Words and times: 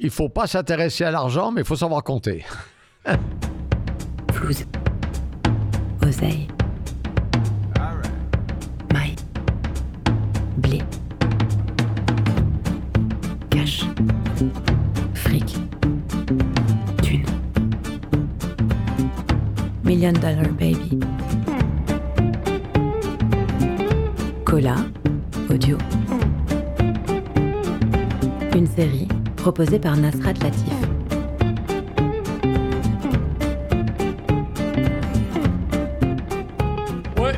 Il 0.00 0.10
faut 0.10 0.28
pas 0.28 0.46
s'intéresser 0.46 1.02
à 1.02 1.10
l'argent, 1.10 1.50
mais 1.50 1.62
il 1.62 1.66
faut 1.66 1.74
savoir 1.74 2.04
compter. 2.04 2.44
Flouze. 4.32 4.64
Oseille. 6.06 6.46
Maille. 8.92 9.16
Blé. 10.58 10.82
Cash. 13.50 13.86
Fric. 15.14 15.56
Thune. 17.02 17.26
Million 19.82 20.12
Dollar 20.12 20.48
Baby. 20.52 21.00
Cola. 24.44 24.76
Audio. 25.50 25.76
Une 28.54 28.66
série 28.68 29.08
proposée 29.38 29.78
par 29.78 29.96
Nasrat 29.96 30.34
Latif. 30.42 30.72
Ouais. 37.16 37.34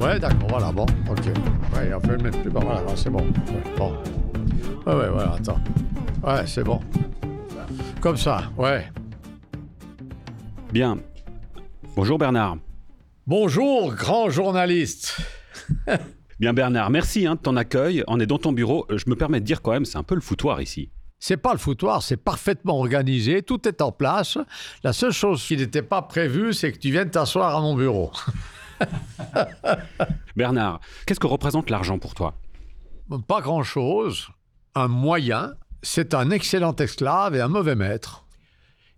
Ouais, 0.00 0.18
d'accord, 0.18 0.48
voilà, 0.48 0.72
bon, 0.72 0.86
ok. 1.10 1.26
Ouais, 1.74 1.92
on 1.94 2.00
peut 2.00 2.12
le 2.12 2.18
mettre 2.18 2.40
plus 2.40 2.50
bas, 2.50 2.60
voilà, 2.62 2.96
c'est 2.96 3.10
bon. 3.10 3.18
Ouais, 3.18 3.74
bon. 3.76 3.92
Ouais, 4.86 4.94
ouais, 4.94 5.08
voilà, 5.10 5.34
attends. 5.34 5.60
Ouais, 6.24 6.46
c'est 6.46 6.64
bon. 6.64 6.80
Comme 8.00 8.16
ça, 8.16 8.44
ouais. 8.56 8.88
Bien. 10.72 10.98
Bonjour 11.96 12.18
Bernard. 12.18 12.58
Bonjour, 13.26 13.94
grand 13.94 14.30
journaliste. 14.30 15.16
Bien 16.38 16.52
Bernard, 16.52 16.90
merci 16.90 17.26
hein, 17.26 17.34
de 17.34 17.40
ton 17.40 17.56
accueil. 17.56 18.04
On 18.06 18.20
est 18.20 18.26
dans 18.26 18.38
ton 18.38 18.52
bureau. 18.52 18.86
Je 18.90 19.04
me 19.08 19.16
permets 19.16 19.40
de 19.40 19.44
dire 19.44 19.60
quand 19.60 19.72
même, 19.72 19.84
c'est 19.84 19.98
un 19.98 20.04
peu 20.04 20.14
le 20.14 20.20
foutoir 20.20 20.60
ici. 20.60 20.90
C'est 21.18 21.36
pas 21.36 21.52
le 21.52 21.58
foutoir, 21.58 22.00
c'est 22.04 22.16
parfaitement 22.16 22.78
organisé, 22.78 23.42
tout 23.42 23.66
est 23.66 23.82
en 23.82 23.90
place. 23.90 24.38
La 24.84 24.92
seule 24.92 25.10
chose 25.10 25.42
qui 25.42 25.56
n'était 25.56 25.82
pas 25.82 26.00
prévue, 26.02 26.52
c'est 26.52 26.70
que 26.70 26.78
tu 26.78 26.92
viennes 26.92 27.10
t'asseoir 27.10 27.56
à 27.56 27.60
mon 27.60 27.74
bureau. 27.74 28.12
Bernard, 30.36 30.78
qu'est-ce 31.06 31.18
que 31.18 31.26
représente 31.26 31.70
l'argent 31.70 31.98
pour 31.98 32.14
toi? 32.14 32.34
Pas 33.26 33.40
grand-chose. 33.40 34.28
Un 34.76 34.86
moyen, 34.86 35.54
c'est 35.82 36.14
un 36.14 36.30
excellent 36.30 36.76
esclave 36.76 37.34
et 37.34 37.40
un 37.40 37.48
mauvais 37.48 37.74
maître. 37.74 38.26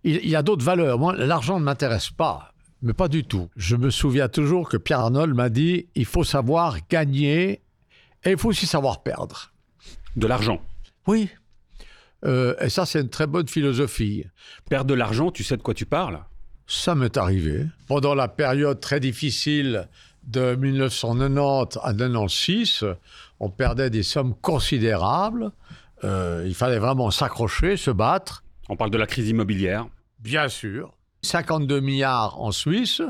Il, 0.03 0.17
il 0.17 0.29
y 0.29 0.35
a 0.35 0.43
d'autres 0.43 0.63
valeurs. 0.63 0.99
Moi, 0.99 1.15
l'argent 1.17 1.59
ne 1.59 1.65
m'intéresse 1.65 2.11
pas, 2.11 2.50
mais 2.81 2.93
pas 2.93 3.07
du 3.07 3.23
tout. 3.23 3.49
Je 3.55 3.75
me 3.75 3.89
souviens 3.89 4.27
toujours 4.27 4.69
que 4.69 4.77
Pierre 4.77 5.01
Arnold 5.01 5.33
m'a 5.35 5.49
dit 5.49 5.87
il 5.95 6.05
faut 6.05 6.23
savoir 6.23 6.77
gagner 6.89 7.61
et 8.23 8.31
il 8.31 8.37
faut 8.37 8.49
aussi 8.49 8.65
savoir 8.65 9.03
perdre. 9.03 9.51
De 10.15 10.27
l'argent. 10.27 10.61
Oui. 11.07 11.29
Euh, 12.25 12.55
et 12.59 12.69
ça, 12.69 12.85
c'est 12.85 13.01
une 13.01 13.09
très 13.09 13.27
bonne 13.27 13.47
philosophie. 13.47 14.25
Perdre 14.69 14.89
de 14.89 14.93
l'argent, 14.93 15.31
tu 15.31 15.43
sais 15.43 15.57
de 15.57 15.61
quoi 15.61 15.73
tu 15.73 15.85
parles? 15.85 16.23
Ça 16.67 16.95
m'est 16.95 17.17
arrivé. 17.17 17.65
Pendant 17.87 18.13
la 18.13 18.27
période 18.27 18.79
très 18.79 18.99
difficile 18.99 19.87
de 20.23 20.55
1990 20.55 21.79
à 21.81 21.93
1996, 21.93 22.85
on 23.39 23.49
perdait 23.49 23.89
des 23.89 24.03
sommes 24.03 24.35
considérables. 24.35 25.51
Euh, 26.03 26.43
il 26.45 26.53
fallait 26.55 26.79
vraiment 26.79 27.11
s'accrocher, 27.11 27.77
se 27.77 27.91
battre. 27.91 28.43
On 28.69 28.75
parle 28.75 28.91
de 28.91 28.97
la 28.97 29.07
crise 29.07 29.27
immobilière. 29.27 29.87
Bien 30.19 30.47
sûr. 30.47 30.93
52 31.23 31.79
milliards 31.81 32.41
en 32.41 32.51
Suisse, 32.51 33.01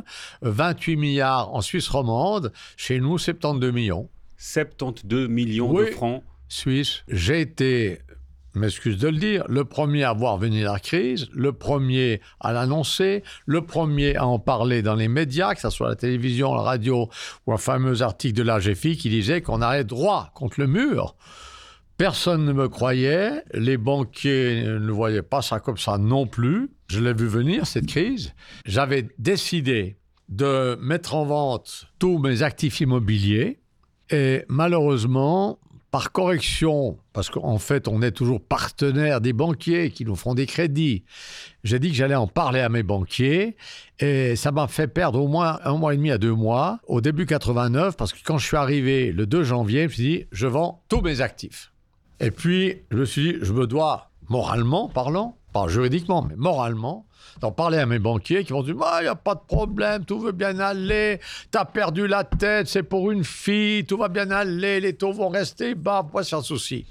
28 0.41 0.95
milliards 0.97 1.53
en 1.53 1.61
Suisse 1.61 1.87
romande, 1.87 2.51
chez 2.77 2.99
nous 2.99 3.17
72 3.17 3.71
millions. 3.71 4.09
72 4.37 5.27
millions 5.29 5.71
Oui. 5.71 5.85
de 5.85 5.91
francs. 5.91 6.23
Suisse. 6.49 7.03
J'ai 7.07 7.39
été, 7.39 7.99
m'excuse 8.55 8.97
de 8.97 9.07
le 9.07 9.17
dire, 9.17 9.45
le 9.47 9.63
premier 9.63 10.03
à 10.03 10.11
voir 10.11 10.37
venir 10.37 10.69
la 10.73 10.79
crise, 10.79 11.29
le 11.31 11.53
premier 11.53 12.19
à 12.41 12.51
l'annoncer, 12.51 13.23
le 13.45 13.61
premier 13.65 14.17
à 14.17 14.25
en 14.27 14.39
parler 14.39 14.81
dans 14.81 14.95
les 14.95 15.07
médias, 15.07 15.55
que 15.55 15.61
ce 15.61 15.69
soit 15.69 15.87
la 15.87 15.95
télévision, 15.95 16.53
la 16.53 16.63
radio 16.63 17.09
ou 17.47 17.53
un 17.53 17.57
fameux 17.57 18.01
article 18.01 18.35
de 18.37 18.43
la 18.43 18.59
GFI 18.59 18.97
qui 18.97 19.09
disait 19.09 19.41
qu'on 19.41 19.61
allait 19.61 19.85
droit 19.85 20.31
contre 20.35 20.59
le 20.59 20.67
mur. 20.67 21.15
Personne 22.01 22.45
ne 22.45 22.51
me 22.51 22.67
croyait, 22.67 23.43
les 23.53 23.77
banquiers 23.77 24.63
ne 24.63 24.91
voyaient 24.91 25.21
pas 25.21 25.43
ça 25.43 25.59
comme 25.59 25.77
ça 25.77 25.99
non 25.99 26.25
plus. 26.25 26.71
Je 26.87 26.99
l'ai 26.99 27.13
vu 27.13 27.27
venir, 27.27 27.67
cette 27.67 27.85
crise. 27.85 28.33
J'avais 28.65 29.07
décidé 29.19 29.97
de 30.27 30.79
mettre 30.81 31.13
en 31.13 31.25
vente 31.25 31.85
tous 31.99 32.17
mes 32.17 32.41
actifs 32.41 32.81
immobiliers 32.81 33.59
et 34.09 34.45
malheureusement, 34.49 35.59
par 35.91 36.11
correction, 36.11 36.97
parce 37.13 37.29
qu'en 37.29 37.59
fait, 37.59 37.87
on 37.87 38.01
est 38.01 38.13
toujours 38.13 38.41
partenaire 38.41 39.21
des 39.21 39.33
banquiers 39.33 39.91
qui 39.91 40.03
nous 40.03 40.15
font 40.15 40.33
des 40.33 40.47
crédits, 40.47 41.03
j'ai 41.63 41.77
dit 41.77 41.89
que 41.89 41.95
j'allais 41.95 42.15
en 42.15 42.25
parler 42.25 42.61
à 42.61 42.69
mes 42.69 42.81
banquiers 42.81 43.57
et 43.99 44.35
ça 44.35 44.51
m'a 44.51 44.67
fait 44.67 44.87
perdre 44.87 45.21
au 45.21 45.27
moins 45.27 45.59
un 45.65 45.77
mois 45.77 45.93
et 45.93 45.97
demi 45.97 46.09
à 46.09 46.17
deux 46.17 46.33
mois 46.33 46.79
au 46.87 46.99
début 46.99 47.27
89 47.27 47.95
parce 47.95 48.11
que 48.11 48.23
quand 48.25 48.39
je 48.39 48.47
suis 48.47 48.57
arrivé 48.57 49.11
le 49.11 49.27
2 49.27 49.43
janvier, 49.43 49.81
je 49.81 49.87
me 49.87 49.91
suis 49.91 50.03
dit, 50.03 50.25
je 50.31 50.47
vends 50.47 50.83
tous 50.89 51.01
mes 51.01 51.21
actifs. 51.21 51.71
Et 52.23 52.29
puis, 52.29 52.83
je 52.91 52.97
me 52.97 53.05
suis 53.05 53.33
dit, 53.33 53.39
je 53.41 53.51
me 53.51 53.65
dois, 53.65 54.11
moralement 54.29 54.87
parlant, 54.87 55.37
pas 55.53 55.67
juridiquement, 55.67 56.21
mais 56.21 56.35
moralement, 56.35 57.07
d'en 57.39 57.51
parler 57.51 57.79
à 57.79 57.87
mes 57.87 57.97
banquiers 57.97 58.43
qui 58.43 58.53
vont 58.53 58.61
dire 58.61 58.75
il 58.99 59.03
n'y 59.03 59.07
a 59.07 59.15
pas 59.15 59.33
de 59.33 59.39
problème, 59.39 60.05
tout 60.05 60.19
veut 60.19 60.31
bien 60.31 60.59
aller, 60.59 61.19
t'as 61.49 61.65
perdu 61.65 62.05
la 62.05 62.23
tête, 62.23 62.67
c'est 62.67 62.83
pour 62.83 63.09
une 63.09 63.23
fille, 63.23 63.85
tout 63.85 63.97
va 63.97 64.07
bien 64.07 64.29
aller, 64.29 64.79
les 64.79 64.93
taux 64.93 65.11
vont 65.11 65.29
rester 65.29 65.73
bas, 65.73 66.03
pas 66.03 66.23
sans 66.23 66.43
souci. 66.43 66.85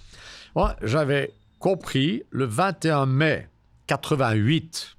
Moi, 0.56 0.74
j'avais 0.82 1.32
compris 1.60 2.24
le 2.30 2.44
21 2.46 3.06
mai 3.06 3.48
88, 3.86 4.96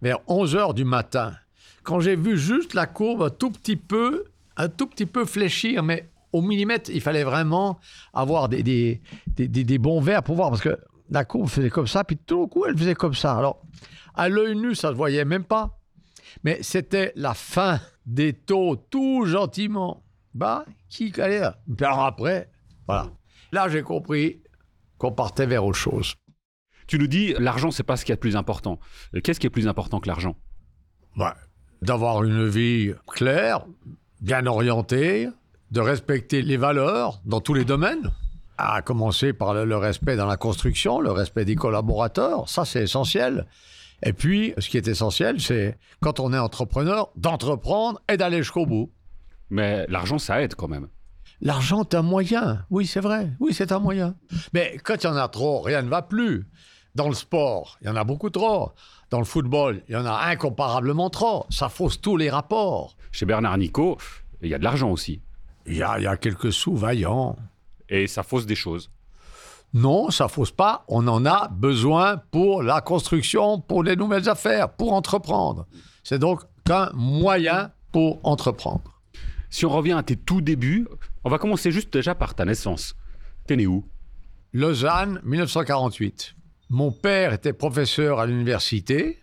vers 0.00 0.18
11 0.28 0.54
heures 0.54 0.74
du 0.74 0.84
matin, 0.84 1.34
quand 1.82 1.98
j'ai 1.98 2.14
vu 2.14 2.38
juste 2.38 2.74
la 2.74 2.86
courbe 2.86 3.24
un 3.24 3.30
tout 3.30 3.50
petit 3.50 3.76
peu, 3.76 4.26
un 4.56 4.68
tout 4.68 4.86
petit 4.86 5.06
peu 5.06 5.24
fléchir, 5.24 5.82
mais 5.82 6.08
au 6.32 6.42
millimètre, 6.42 6.90
il 6.90 7.00
fallait 7.00 7.24
vraiment 7.24 7.78
avoir 8.12 8.48
des, 8.48 8.62
des, 8.62 9.02
des, 9.26 9.48
des- 9.48 9.78
bons 9.78 10.00
verres 10.00 10.22
pour 10.22 10.36
voir, 10.36 10.50
parce 10.50 10.62
que 10.62 10.76
la 11.10 11.24
courbe 11.24 11.48
faisait 11.48 11.70
comme 11.70 11.86
ça, 11.86 12.04
puis 12.04 12.16
tout 12.16 12.40
au 12.40 12.46
coup, 12.48 12.64
elle 12.64 12.76
faisait 12.76 12.94
comme 12.94 13.14
ça. 13.14 13.36
Alors, 13.36 13.62
à 14.14 14.28
l'œil 14.28 14.56
nu, 14.56 14.74
ça 14.74 14.88
ne 14.88 14.92
se 14.92 14.96
voyait 14.96 15.24
même 15.24 15.44
pas. 15.44 15.78
Mais 16.44 16.58
c'était 16.62 17.12
la 17.16 17.34
fin 17.34 17.80
des 18.06 18.32
taux, 18.32 18.76
tout 18.76 19.26
gentiment. 19.26 20.02
Bah, 20.34 20.64
qui 20.88 21.12
allait 21.20 21.40
là? 21.40 21.58
Puis 21.76 21.84
alors 21.84 22.04
après, 22.04 22.50
voilà. 22.86 23.10
Là, 23.52 23.68
j'ai 23.68 23.82
compris 23.82 24.42
qu'on 24.96 25.12
partait 25.12 25.44
vers 25.44 25.64
autre 25.66 25.76
chose. 25.76 26.14
Tu 26.86 26.98
nous 26.98 27.06
dis, 27.06 27.34
l'argent, 27.38 27.70
c'est 27.70 27.82
pas 27.82 27.96
ce 27.98 28.04
qui 28.06 28.12
est 28.12 28.14
le 28.14 28.20
plus 28.20 28.34
important. 28.36 28.78
Qu'est-ce 29.22 29.38
qui 29.38 29.46
est 29.46 29.50
plus 29.50 29.68
important 29.68 30.00
que 30.00 30.08
l'argent? 30.08 30.34
D'avoir 31.82 32.22
une 32.24 32.48
vie 32.48 32.92
claire, 33.08 33.66
bien 34.20 34.46
orientée, 34.46 35.28
de 35.72 35.80
respecter 35.80 36.42
les 36.42 36.58
valeurs 36.58 37.20
dans 37.24 37.40
tous 37.40 37.54
les 37.54 37.64
domaines, 37.64 38.10
à 38.58 38.82
commencer 38.82 39.32
par 39.32 39.54
le, 39.54 39.76
respect 39.76 40.16
dans 40.16 40.26
la 40.26 40.36
construction, 40.36 41.00
le 41.00 41.10
respect 41.10 41.46
des 41.46 41.56
collaborateurs, 41.56 42.48
ça 42.48 42.66
c'est 42.66 42.82
essentiel. 42.82 43.46
Et 44.04 44.12
puis, 44.12 44.52
ce 44.58 44.68
qui 44.68 44.76
est 44.76 44.86
essentiel, 44.86 45.40
c'est 45.40 45.78
quand 46.00 46.20
on 46.20 46.34
est 46.34 46.38
entrepreneur, 46.38 47.10
d'entreprendre 47.16 48.00
et 48.10 48.18
d'aller 48.18 48.38
jusqu'au 48.38 48.66
bout. 48.66 48.92
Mais 49.48 49.86
l'argent, 49.88 50.18
ça 50.18 50.42
aide 50.42 50.54
quand 50.54 50.68
même. 50.68 50.88
L'argent 51.40 51.82
est 51.82 51.94
un 51.94 52.02
moyen. 52.02 52.64
Oui, 52.68 52.86
c'est 52.86 53.00
vrai. 53.00 53.30
Oui, 53.40 53.54
c'est 53.54 53.72
un 53.72 53.78
moyen. 53.78 54.14
Mais 54.52 54.78
quand 54.84 55.02
il 55.02 55.04
y 55.04 55.10
en 55.10 55.16
a 55.16 55.28
trop, 55.28 55.60
rien 55.60 55.82
ne 55.82 55.88
va 55.88 56.02
plus. 56.02 56.46
Dans 56.94 57.08
le 57.08 57.14
sport, 57.14 57.78
il 57.80 57.86
y 57.86 57.90
en 57.90 57.96
a 57.96 58.04
beaucoup 58.04 58.28
trop. 58.28 58.72
Dans 59.08 59.18
le 59.18 59.24
football, 59.24 59.82
il 59.88 59.94
y 59.94 59.96
en 59.96 60.04
a 60.04 60.26
incomparablement 60.26 61.08
trop. 61.08 61.46
Ça 61.48 61.70
fausse 61.70 62.00
tous 62.00 62.18
les 62.18 62.28
rapports. 62.28 62.96
Chez 63.10 63.24
Bernard 63.24 63.56
Nico, 63.56 63.96
il 64.42 64.50
y 64.50 64.54
a 64.54 64.58
de 64.58 64.64
l'argent 64.64 64.90
aussi. 64.90 65.22
Il 65.66 65.76
y 65.76 65.82
a, 65.82 65.98
il 65.98 66.04
y 66.04 66.06
a 66.06 66.16
quelques 66.16 66.52
sous 66.52 66.76
vaillants. 66.76 67.36
Et 67.88 68.06
ça 68.06 68.22
fausse 68.22 68.46
des 68.46 68.54
choses. 68.54 68.90
Non, 69.74 70.10
ça 70.10 70.28
fausse 70.28 70.50
pas. 70.50 70.84
On 70.88 71.08
en 71.08 71.24
a 71.24 71.48
besoin 71.48 72.18
pour 72.30 72.62
la 72.62 72.80
construction, 72.80 73.60
pour 73.60 73.82
les 73.82 73.96
nouvelles 73.96 74.28
affaires, 74.28 74.70
pour 74.70 74.92
entreprendre. 74.92 75.66
C'est 76.04 76.18
donc 76.18 76.40
qu'un 76.64 76.90
moyen 76.94 77.72
pour 77.90 78.20
entreprendre. 78.22 79.00
Si 79.50 79.64
on 79.66 79.70
revient 79.70 79.92
à 79.92 80.02
tes 80.02 80.16
tout 80.16 80.40
débuts, 80.40 80.86
on 81.24 81.30
va 81.30 81.38
commencer 81.38 81.70
juste 81.70 81.92
déjà 81.92 82.14
par 82.14 82.34
ta 82.34 82.44
naissance. 82.44 82.94
T'es 83.46 83.56
né 83.56 83.66
où? 83.66 83.86
Lausanne, 84.52 85.20
1948. 85.24 86.34
Mon 86.68 86.92
père 86.92 87.32
était 87.32 87.52
professeur 87.52 88.18
à 88.18 88.26
l'université. 88.26 89.21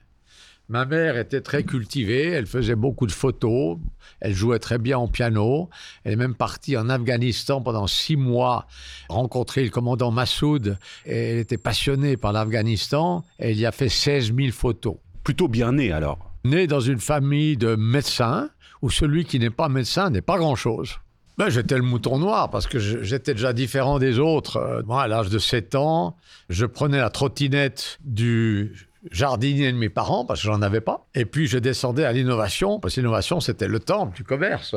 Ma 0.70 0.86
mère 0.86 1.18
était 1.18 1.42
très 1.42 1.64
cultivée, 1.64 2.28
elle 2.28 2.46
faisait 2.46 2.76
beaucoup 2.76 3.08
de 3.08 3.12
photos, 3.12 3.80
elle 4.20 4.36
jouait 4.36 4.60
très 4.60 4.78
bien 4.78 5.00
au 5.00 5.08
piano. 5.08 5.68
Elle 6.04 6.14
est 6.14 6.16
même 6.16 6.36
partie 6.36 6.78
en 6.78 6.90
Afghanistan 6.90 7.60
pendant 7.60 7.88
six 7.88 8.16
mois, 8.16 8.68
rencontrer 9.10 9.64
le 9.64 9.72
commandant 9.72 10.12
Massoud. 10.12 10.78
Et 11.08 11.32
elle 11.32 11.38
était 11.40 11.58
passionnée 11.58 12.18
par 12.18 12.34
l'Afghanistan 12.34 13.26
et 13.40 13.50
elle 13.50 13.58
y 13.58 13.66
a 13.66 13.72
fait 13.72 13.90
16 13.90 14.36
000 14.36 14.52
photos. 14.52 14.98
Plutôt 15.24 15.48
bien 15.48 15.72
né 15.72 15.92
alors. 15.92 16.32
Né 16.46 16.68
dans 16.68 16.82
une 16.82 17.00
famille 17.00 17.58
de 17.58 17.76
médecins, 17.76 18.52
où 18.84 18.92
celui 18.92 19.26
qui 19.26 19.40
n'est 19.40 19.50
pas 19.50 19.70
médecin 19.70 20.12
n'est 20.12 20.22
pas 20.22 20.38
grand-chose. 20.38 21.00
ben, 21.40 21.50
J'étais 21.50 21.78
le 21.78 21.82
mouton 21.82 22.20
noir 22.20 22.52
parce 22.52 22.68
que 22.68 22.78
j'étais 22.78 23.34
déjà 23.34 23.54
différent 23.54 23.98
des 23.98 24.20
autres. 24.20 24.58
Euh, 24.58 24.84
moi, 24.86 25.02
à 25.02 25.08
l'âge 25.08 25.30
de 25.30 25.40
7 25.40 25.74
ans, 25.74 26.16
je 26.50 26.68
prenais 26.68 27.00
la 27.00 27.10
trottinette 27.10 27.98
du 28.06 28.89
jardinier 29.12 29.72
de 29.72 29.78
mes 29.78 29.90
parents 29.90 30.26
parce 30.26 30.42
que 30.42 30.48
j'en 30.48 30.62
avais 30.62 30.82
pas. 30.82 31.08
Et 31.16 31.26
puis 31.26 31.48
je 31.48 31.58
descendais 31.58 32.06
à 32.06 32.12
l'innovation 32.12 32.80
parce 32.80 32.96
que 32.96 33.02
l'innovation 33.02 33.40
c'était 33.40 33.68
le 33.68 33.80
temple 33.80 34.16
du 34.16 34.24
commerce. 34.24 34.76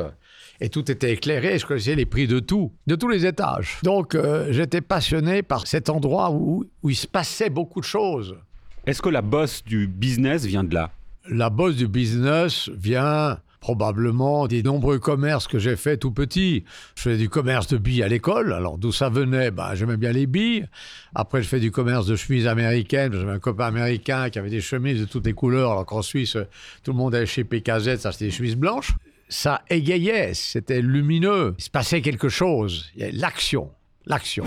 Et 0.61 0.69
tout 0.69 0.89
était 0.91 1.11
éclairé, 1.11 1.57
je 1.59 1.65
connaissais 1.65 1.95
les 1.95 2.05
prix 2.05 2.27
de 2.27 2.39
tout, 2.39 2.71
de 2.87 2.95
tous 2.95 3.09
les 3.09 3.25
étages. 3.25 3.79
Donc 3.83 4.15
euh, 4.15 4.47
j'étais 4.51 4.81
passionné 4.81 5.41
par 5.43 5.67
cet 5.67 5.89
endroit 5.89 6.31
où, 6.31 6.65
où 6.83 6.89
il 6.89 6.95
se 6.95 7.07
passait 7.07 7.49
beaucoup 7.49 7.79
de 7.79 7.85
choses. 7.85 8.37
Est-ce 8.85 9.01
que 9.01 9.09
la 9.09 9.21
bosse 9.21 9.63
du 9.63 9.87
business 9.87 10.45
vient 10.45 10.63
de 10.63 10.73
là? 10.73 10.91
La 11.29 11.49
bosse 11.49 11.75
du 11.75 11.87
business 11.87 12.69
vient 12.73 13.39
probablement 13.63 14.45
des 14.45 14.61
nombreux 14.61 14.99
commerces 14.99 15.47
que 15.47 15.57
j'ai 15.57 15.77
fait 15.77 15.95
tout 15.95 16.11
petit. 16.11 16.65
Je 16.95 17.03
faisais 17.03 17.17
du 17.17 17.29
commerce 17.29 17.67
de 17.67 17.77
billes 17.77 18.03
à 18.03 18.09
l'école. 18.09 18.51
Alors 18.51 18.77
d'où 18.77 18.91
ça 18.91 19.07
venait? 19.07 19.51
Ben, 19.51 19.73
J'aimais 19.73 19.95
bien 19.95 20.11
les 20.11 20.27
billes. 20.27 20.67
Après, 21.15 21.41
je 21.41 21.47
fais 21.47 21.61
du 21.61 21.71
commerce 21.71 22.05
de 22.05 22.17
chemises 22.17 22.45
américaines. 22.45 23.13
J'avais 23.13 23.31
un 23.31 23.39
copain 23.39 23.67
américain 23.67 24.29
qui 24.29 24.37
avait 24.37 24.49
des 24.49 24.59
chemises 24.59 24.99
de 24.99 25.05
toutes 25.05 25.25
les 25.25 25.31
couleurs, 25.31 25.71
alors 25.71 25.85
qu'en 25.85 26.01
Suisse, 26.01 26.35
tout 26.83 26.91
le 26.91 26.97
monde 26.97 27.15
allait 27.15 27.25
chez 27.25 27.45
PKZ, 27.45 27.99
ça 27.99 28.11
c'était 28.11 28.25
des 28.25 28.31
chemises 28.31 28.57
blanches. 28.57 28.91
Ça 29.29 29.61
égayait, 29.69 30.33
c'était 30.33 30.81
lumineux. 30.81 31.55
Il 31.57 31.63
se 31.63 31.69
passait 31.69 32.01
quelque 32.01 32.27
chose. 32.27 32.91
Il 32.95 32.99
y 32.99 33.03
avait 33.05 33.13
l'action. 33.13 33.71
L'action. 34.05 34.43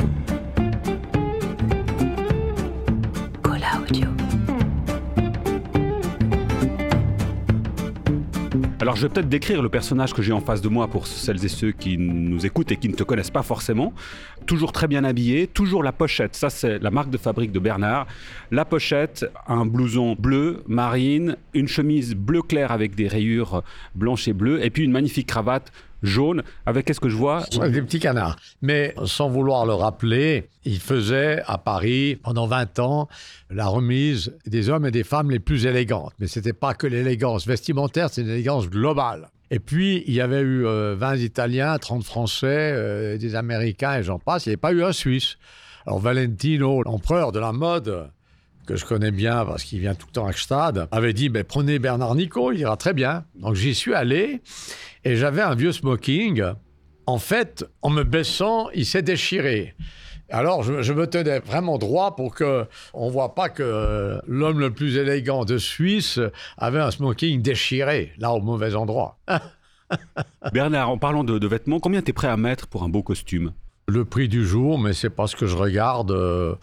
Alors 8.87 8.95
je 8.95 9.03
vais 9.03 9.09
peut-être 9.09 9.29
décrire 9.29 9.63
le 9.63 9.69
personnage 9.69 10.15
que 10.15 10.23
j'ai 10.23 10.33
en 10.33 10.41
face 10.41 10.61
de 10.61 10.69
moi 10.69 10.87
pour 10.87 11.09
celles 11.09 11.45
et 11.45 11.49
ceux 11.49 11.73
qui 11.73 11.99
nous 11.99 12.47
écoutent 12.47 12.71
et 12.71 12.77
qui 12.77 12.89
ne 12.89 12.95
te 12.95 13.03
connaissent 13.03 13.33
pas 13.33 13.43
forcément. 13.43 13.93
Toujours 14.47 14.71
très 14.71 14.87
bien 14.87 15.03
habillé, 15.03 15.49
toujours 15.49 15.83
la 15.83 15.91
pochette, 15.91 16.37
ça 16.37 16.51
c'est 16.51 16.79
la 16.79 16.93
marque 16.93 17.11
de 17.11 17.19
fabrique 17.19 17.51
de 17.51 17.59
Bernard. 17.59 18.07
La 18.53 18.65
pochette, 18.65 19.27
un 19.49 19.67
blouson 19.67 20.15
bleu, 20.17 20.63
marine, 20.69 21.37
une 21.53 21.67
chemise 21.67 22.15
bleu 22.15 22.43
clair 22.43 22.71
avec 22.71 22.95
des 22.95 23.09
rayures 23.09 23.65
blanches 23.97 24.29
et 24.29 24.33
bleues, 24.33 24.65
et 24.65 24.71
puis 24.71 24.85
une 24.85 24.93
magnifique 24.93 25.27
cravate 25.27 25.73
jaune 26.03 26.43
avec 26.67 26.87
qu'est-ce 26.87 27.01
que 27.01 27.09
je 27.09 27.17
vois? 27.17 27.45
Des 27.51 27.83
petits 27.83 28.01
canards. 28.01 28.37
Mais 28.63 28.95
sans 29.05 29.29
vouloir 29.29 29.67
le 29.67 29.75
rappeler, 29.75 30.49
il 30.65 30.79
faisait 30.79 31.43
à 31.47 31.59
Paris 31.59 32.17
pendant 32.23 32.47
20 32.47 32.79
ans 32.79 33.09
la 33.51 33.67
remise 33.67 34.35
des 34.47 34.69
hommes 34.69 34.87
et 34.87 34.91
des 34.91 35.05
femmes 35.05 35.31
les 35.31 35.39
plus 35.39 35.67
élégantes. 35.67 36.13
Mais 36.19 36.27
ce 36.27 36.39
n'était 36.39 36.53
pas 36.53 36.75
que 36.75 36.87
l'élégance 36.87 37.47
vestimentaire, 37.47 38.09
c'est 38.11 38.23
une 38.23 38.31
élégance 38.31 38.69
globale. 38.69 39.29
Et 39.51 39.61
puis, 39.61 40.03
il 40.07 40.15
y 40.15 40.21
avait 40.21 40.41
eu 40.41 40.63
20 40.63 40.67
euh, 40.69 41.17
Italiens, 41.19 41.79
30 41.79 42.03
Français, 42.03 42.73
euh, 42.73 43.17
des 43.17 43.37
Américains 43.37 43.99
et 43.99 44.03
j'en 44.03 44.19
passe. 44.19 44.47
Il 44.47 44.49
n'y 44.49 44.55
avait 44.55 44.61
pas 44.61 44.73
eu 44.73 44.83
un 44.83 44.93
Suisse. 44.93 45.37
Alors, 45.87 46.01
Valentino, 46.01 46.83
l'empereur 46.83 47.31
de 47.31 47.39
la 47.39 47.53
mode, 47.53 48.11
que 48.67 48.77
je 48.77 48.85
connais 48.85 49.13
bien 49.13 49.45
parce 49.47 49.63
qu'il 49.63 49.81
vient 49.81 49.95
tout 49.95 50.09
le 50.09 50.13
temps 50.13 50.27
à 50.27 50.33
Stade, 50.33 50.89
avait 50.91 51.13
dit 51.13 51.31
mais 51.31 51.45
prenez 51.45 51.79
Bernard 51.79 52.15
Nico, 52.17 52.53
il 52.53 52.59
ira 52.59 52.77
très 52.77 52.93
bien. 52.93 53.25
Donc 53.37 53.55
j'y 53.55 53.75
suis 53.75 53.95
allé 53.95 54.43
et 55.07 55.15
j'avais 55.15 55.43
un 55.43 55.55
vieux 55.55 55.71
smoking. 55.71 56.43
En 57.07 57.19
fait, 57.19 57.65
en 57.81 57.91
me 57.91 58.03
baissant, 58.03 58.69
il 58.75 58.85
s'est 58.85 59.03
déchiré. 59.03 59.77
Alors, 60.31 60.65
je, 60.65 60.93
me 60.93 61.07
tenais 61.07 61.39
vraiment 61.39 61.79
droit 61.79 62.17
pour 62.17 62.35
que 62.35 62.67
on 62.93 63.09
voit 63.09 63.37
pas 63.37 63.49
que 63.49 64.21
l'homme 64.27 64.59
le 64.59 64.73
plus 64.73 64.97
élégant 64.97 65.45
de 65.45 65.59
Suisse 65.59 66.19
avait 66.59 66.81
un 66.81 66.91
smoking 66.91 67.41
déchiré, 67.41 68.15
là 68.19 68.33
au 68.33 68.41
mauvais 68.41 68.75
endroit. 68.75 69.21
Bernard, 70.53 70.91
en 70.91 70.99
parlant 70.99 71.23
de, 71.23 71.47
vêtements, 71.47 71.79
combien 71.79 72.03
tu 72.03 72.11
es 72.11 72.13
prêt 72.13 72.27
à 72.27 72.37
mettre 72.37 72.67
pour 72.67 72.83
un 72.83 72.89
beau 72.89 73.05
costume? 73.05 73.53
Le 73.89 74.05
prix 74.05 74.29
du 74.29 74.45
jour, 74.45 74.79
mais 74.79 74.93
c'est 74.93 75.11
pas 75.11 75.27
ce 75.27 75.37
que 75.37 75.47
je 75.47 75.57
regarde. 75.57 76.11
Euh, 76.11 76.57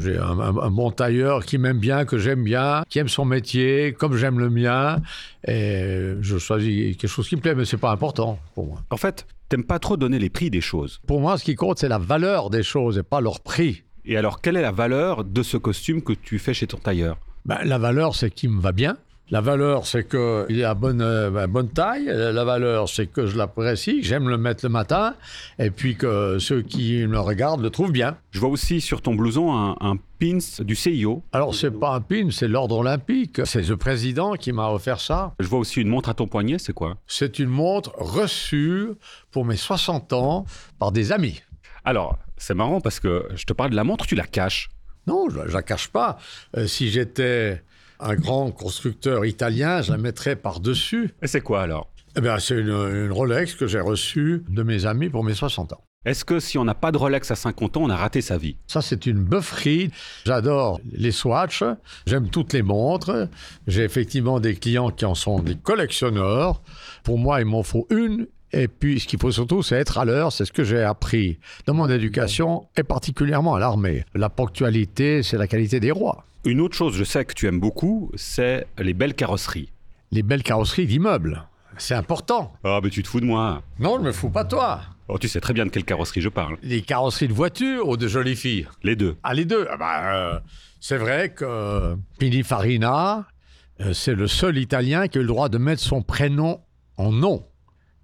j'ai 0.00 0.18
un, 0.18 0.70
bon 0.70 0.90
tailleur 0.90 1.44
qui 1.44 1.56
m'aime 1.56 1.78
bien, 1.78 2.04
que 2.04 2.18
j'aime 2.18 2.42
bien, 2.42 2.82
qui 2.88 2.98
aime 2.98 3.08
son 3.08 3.24
métier, 3.24 3.92
comme 3.92 4.16
j'aime 4.16 4.40
le 4.40 4.50
mien. 4.50 5.00
Et 5.46 6.14
je 6.20 6.38
choisis 6.38 6.96
quelque 6.96 7.10
chose 7.10 7.28
qui 7.28 7.36
me 7.36 7.40
plaît, 7.40 7.54
mais 7.54 7.64
c'est 7.64 7.76
pas 7.76 7.92
important 7.92 8.40
pour 8.54 8.66
moi. 8.66 8.82
En 8.90 8.96
fait, 8.96 9.26
t'aimes 9.48 9.64
pas 9.64 9.78
trop 9.78 9.96
donner 9.96 10.18
les 10.18 10.30
prix 10.30 10.50
des 10.50 10.60
choses. 10.60 11.00
Pour 11.06 11.20
moi, 11.20 11.38
ce 11.38 11.44
qui 11.44 11.54
compte, 11.54 11.78
c'est 11.78 11.88
la 11.88 11.98
valeur 11.98 12.50
des 12.50 12.64
choses 12.64 12.98
et 12.98 13.02
pas 13.02 13.20
leur 13.20 13.40
prix. 13.40 13.84
Et 14.04 14.16
alors, 14.16 14.40
quelle 14.40 14.56
est 14.56 14.62
la 14.62 14.72
valeur 14.72 15.24
de 15.24 15.42
ce 15.42 15.56
costume 15.56 16.02
que 16.02 16.12
tu 16.12 16.38
fais 16.38 16.54
chez 16.54 16.66
ton 16.66 16.78
tailleur? 16.78 17.18
Ben, 17.44 17.58
La 17.64 17.78
valeur, 17.78 18.14
c'est 18.14 18.30
qu'il 18.30 18.50
me 18.50 18.60
va 18.60 18.72
bien. 18.72 18.96
La 19.30 19.42
valeur, 19.42 19.86
c'est 19.86 20.08
qu'il 20.08 20.58
est 20.58 20.64
à 20.64 20.72
bonne, 20.72 21.02
euh, 21.02 21.46
bonne 21.46 21.68
taille. 21.68 22.06
La 22.06 22.44
valeur, 22.44 22.88
c'est 22.88 23.06
que 23.06 23.26
je 23.26 23.36
l'apprécie, 23.36 24.02
j'aime 24.02 24.26
le 24.30 24.38
mettre 24.38 24.64
le 24.64 24.70
matin, 24.70 25.16
et 25.58 25.70
puis 25.70 25.96
que 25.96 26.38
ceux 26.38 26.62
qui 26.62 27.06
me 27.06 27.18
regardent 27.18 27.60
le 27.60 27.68
trouvent 27.68 27.92
bien. 27.92 28.16
Je 28.30 28.40
vois 28.40 28.48
aussi 28.48 28.80
sur 28.80 29.02
ton 29.02 29.14
blouson 29.14 29.52
un, 29.54 29.76
un 29.80 29.96
pins 30.18 30.38
du 30.60 30.74
CIO. 30.74 31.22
Alors, 31.32 31.54
c'est 31.54 31.70
pas 31.70 31.94
un 31.94 32.00
pin, 32.00 32.28
c'est 32.30 32.48
l'ordre 32.48 32.78
olympique. 32.78 33.42
C'est 33.44 33.68
le 33.68 33.76
président 33.76 34.32
qui 34.32 34.52
m'a 34.52 34.70
offert 34.70 34.98
ça. 34.98 35.34
Je 35.40 35.46
vois 35.46 35.58
aussi 35.58 35.82
une 35.82 35.88
montre 35.88 36.08
à 36.08 36.14
ton 36.14 36.26
poignet, 36.26 36.58
c'est 36.58 36.72
quoi? 36.72 36.96
C'est 37.06 37.38
une 37.38 37.50
montre 37.50 37.92
reçue 37.98 38.92
pour 39.30 39.44
mes 39.44 39.56
60 39.56 40.14
ans 40.14 40.46
par 40.78 40.90
des 40.90 41.12
amis. 41.12 41.42
Alors, 41.84 42.18
c'est 42.38 42.54
marrant 42.54 42.80
parce 42.80 42.98
que 42.98 43.28
je 43.34 43.44
te 43.44 43.52
parle 43.52 43.70
de 43.70 43.76
la 43.76 43.84
montre, 43.84 44.06
tu 44.06 44.14
la 44.14 44.26
caches? 44.26 44.70
Non, 45.06 45.28
je 45.28 45.38
ne 45.38 45.44
la 45.44 45.62
cache 45.62 45.88
pas. 45.88 46.16
Euh, 46.56 46.66
si 46.66 46.90
j'étais 46.90 47.62
un 48.00 48.14
grand 48.14 48.50
constructeur 48.50 49.24
italien, 49.24 49.82
je 49.82 49.92
la 49.92 49.98
mettrais 49.98 50.36
par-dessus. 50.36 51.14
Et 51.22 51.26
c'est 51.26 51.40
quoi 51.40 51.62
alors? 51.62 51.90
Eh 52.16 52.20
bien, 52.20 52.38
c'est 52.38 52.58
une, 52.58 53.12
Rolex 53.12 53.54
que 53.54 53.66
j'ai 53.66 53.80
reçue 53.80 54.44
de 54.48 54.62
mes 54.62 54.86
amis 54.86 55.08
pour 55.08 55.24
mes 55.24 55.34
60 55.34 55.72
ans. 55.74 55.80
Est-ce 56.04 56.24
que 56.24 56.40
si 56.40 56.58
on 56.58 56.64
n'a 56.64 56.74
pas 56.74 56.92
de 56.92 56.96
Rolex 56.96 57.30
à 57.30 57.34
50 57.34 57.76
ans, 57.76 57.82
on 57.82 57.90
a 57.90 57.96
raté 57.96 58.20
sa 58.22 58.38
vie? 58.38 58.56
Ça, 58.66 58.82
c'est 58.82 59.06
une 59.06 59.22
bufferie. 59.22 59.90
J'adore 60.24 60.80
les 60.90 61.10
Swatch. 61.10 61.62
J'aime 62.06 62.28
toutes 62.30 62.52
les 62.52 62.62
montres. 62.62 63.28
J'ai 63.66 63.82
effectivement 63.82 64.40
des 64.40 64.54
clients 64.54 64.90
qui 64.90 65.04
en 65.04 65.14
sont 65.14 65.40
des 65.40 65.56
collectionneurs. 65.56 66.62
Pour 67.02 67.18
moi, 67.18 67.40
il 67.40 67.46
m'en 67.46 67.62
faut 67.62 67.86
une. 67.90 68.26
Et 68.52 68.68
puis, 68.68 69.00
ce 69.00 69.06
qu'il 69.06 69.18
faut 69.18 69.32
surtout, 69.32 69.62
c'est 69.62 69.76
être 69.76 69.98
à 69.98 70.04
l'heure. 70.04 70.32
C'est 70.32 70.44
ce 70.44 70.52
que 70.52 70.64
j'ai 70.64 70.82
appris 70.82 71.38
dans 71.66 71.74
mon 71.74 71.88
éducation 71.88 72.66
et 72.76 72.84
particulièrement 72.84 73.56
à 73.56 73.58
l'armée. 73.60 74.04
La 74.14 74.30
ponctualité, 74.30 75.22
c'est 75.22 75.36
la 75.36 75.46
qualité 75.46 75.80
des 75.80 75.90
rois. 75.90 76.24
Une 76.48 76.62
autre 76.62 76.74
chose, 76.74 76.96
je 76.96 77.04
sais 77.04 77.26
que 77.26 77.34
tu 77.34 77.46
aimes 77.46 77.60
beaucoup, 77.60 78.10
c'est 78.14 78.66
les 78.78 78.94
belles 78.94 79.12
carrosseries. 79.12 79.70
Les 80.10 80.22
belles 80.22 80.42
carrosseries 80.42 80.86
d'immeubles. 80.86 81.46
C'est 81.76 81.94
important. 81.94 82.54
Ah, 82.64 82.80
mais 82.82 82.88
tu 82.88 83.02
te 83.02 83.08
fous 83.08 83.20
de 83.20 83.26
moi. 83.26 83.62
Non, 83.78 83.98
je 83.98 84.04
me 84.04 84.12
fous 84.12 84.30
pas 84.30 84.44
de 84.44 84.48
toi. 84.48 84.80
Oh, 85.08 85.18
tu 85.18 85.28
sais 85.28 85.40
très 85.40 85.52
bien 85.52 85.66
de 85.66 85.70
quelle 85.70 85.84
carrosserie 85.84 86.22
je 86.22 86.30
parle. 86.30 86.56
Les 86.62 86.80
carrosseries 86.80 87.28
de 87.28 87.34
voitures 87.34 87.86
ou 87.86 87.98
de 87.98 88.08
jolies 88.08 88.34
filles? 88.34 88.66
Les 88.82 88.96
deux. 88.96 89.16
Ah, 89.24 89.34
les 89.34 89.44
deux. 89.44 89.68
Ah 89.70 89.76
bah, 89.76 90.14
euh, 90.14 90.40
c'est 90.80 90.96
vrai 90.96 91.34
que 91.34 91.98
Pininfarina, 92.18 93.26
euh, 93.82 93.92
c'est 93.92 94.14
le 94.14 94.26
seul 94.26 94.56
Italien 94.56 95.06
qui 95.06 95.18
a 95.18 95.20
eu 95.20 95.24
le 95.24 95.28
droit 95.28 95.50
de 95.50 95.58
mettre 95.58 95.82
son 95.82 96.00
prénom 96.00 96.62
en 96.96 97.12
nom. 97.12 97.44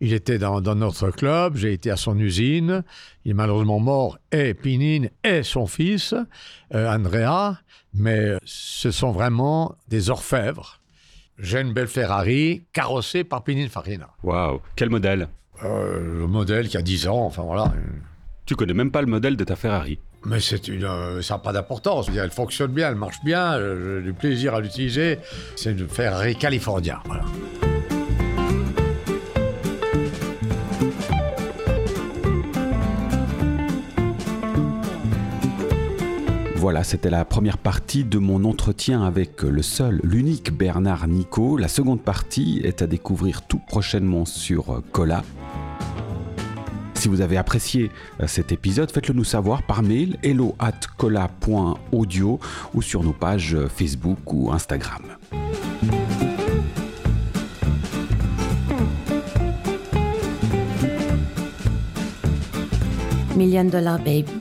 Il 0.04 0.12
était 0.12 0.36
dans, 0.36 0.60
notre 0.60 1.10
club, 1.10 1.56
j'ai 1.56 1.72
été 1.72 1.90
à 1.90 1.96
son 1.96 2.18
usine. 2.18 2.84
Il 3.24 3.30
est 3.30 3.34
malheureusement 3.34 3.80
mort, 3.80 4.18
et 4.32 4.52
Pinine 4.52 5.08
et 5.24 5.42
son 5.42 5.66
fils, 5.66 6.14
euh, 6.74 6.94
Andrea. 6.94 7.58
Mais 7.94 8.34
ce 8.44 8.90
sont 8.90 9.12
vraiment 9.12 9.76
des 9.88 10.10
orfèvres. 10.10 10.82
J'ai 11.38 11.62
une 11.62 11.72
belle 11.72 11.88
Ferrari 11.88 12.66
carrossée 12.74 13.24
par 13.24 13.44
Pininfarina. 13.44 14.10
Waouh, 14.22 14.60
quel 14.76 14.90
modèle 14.90 15.28
euh, 15.62 16.18
Le 16.18 16.26
modèle 16.26 16.68
qui 16.68 16.76
a 16.76 16.82
10 16.82 17.08
ans, 17.08 17.24
enfin 17.24 17.42
voilà. 17.42 17.72
Tu 18.44 18.56
connais 18.56 18.74
même 18.74 18.90
pas 18.90 19.00
le 19.00 19.06
modèle 19.06 19.38
de 19.38 19.44
ta 19.44 19.56
Ferrari 19.56 19.98
mais 20.26 20.40
c'est 20.40 20.68
une, 20.68 20.84
euh, 20.84 21.20
ça 21.20 21.34
n'a 21.34 21.38
pas 21.38 21.52
d'importance. 21.52 22.08
Elle 22.08 22.30
fonctionne 22.30 22.72
bien, 22.72 22.88
elle 22.88 22.94
marche 22.94 23.22
bien, 23.22 23.58
j'ai 23.58 24.00
du 24.02 24.14
plaisir 24.14 24.54
à 24.54 24.60
l'utiliser. 24.62 25.18
C'est 25.54 25.72
une 25.72 25.86
Ferrari 25.86 26.34
California. 26.34 27.02
Voilà. 27.04 27.24
Voilà, 36.64 36.82
c'était 36.82 37.10
la 37.10 37.26
première 37.26 37.58
partie 37.58 38.04
de 38.04 38.16
mon 38.16 38.42
entretien 38.44 39.02
avec 39.02 39.42
le 39.42 39.60
seul, 39.60 40.00
l'unique 40.02 40.50
Bernard 40.50 41.06
Nico. 41.08 41.58
La 41.58 41.68
seconde 41.68 42.00
partie 42.00 42.62
est 42.64 42.80
à 42.80 42.86
découvrir 42.86 43.42
tout 43.42 43.58
prochainement 43.58 44.24
sur 44.24 44.82
Cola. 44.90 45.22
Si 46.94 47.08
vous 47.08 47.20
avez 47.20 47.36
apprécié 47.36 47.90
euh, 48.20 48.26
cet 48.26 48.50
épisode, 48.50 48.90
faites-le 48.90 49.12
nous 49.12 49.24
savoir 49.24 49.62
par 49.64 49.82
mail 49.82 50.16
hello 50.22 50.54
at 50.58 50.80
cola.audio 50.96 52.40
ou 52.72 52.80
sur 52.80 53.04
nos 53.04 53.12
pages 53.12 53.58
Facebook 53.68 54.32
ou 54.32 54.50
Instagram. 54.50 55.02
Million 63.36 63.64
Dollar 63.64 63.98
Baby, 63.98 64.32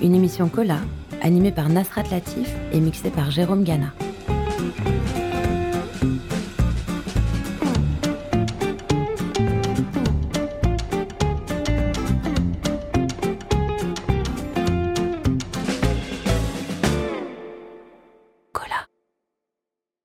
une 0.00 0.14
émission 0.14 0.48
Cola 0.48 0.78
animé 1.22 1.50
par 1.52 1.68
Nasrat 1.68 2.04
Latif 2.10 2.48
et 2.72 2.80
mixé 2.80 3.10
par 3.10 3.30
Jérôme 3.30 3.64
Gana. 3.64 3.92